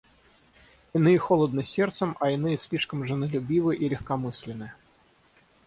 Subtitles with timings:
[0.93, 4.73] Иные холодны сердцем, а иные слишком женолюбивы и легкомысленны.